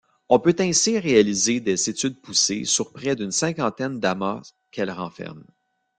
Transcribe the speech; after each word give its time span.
On 0.29 0.39
peut 0.39 0.55
ainsi 0.57 0.97
réaliser 0.97 1.59
des 1.59 1.87
études 1.91 2.19
poussées 2.19 2.65
sur 2.65 2.91
près 2.91 3.15
d'une 3.15 3.29
cinquantaine 3.29 3.99
d'amas 3.99 4.41
qu'elle 4.71 4.89
renferme. 4.89 5.43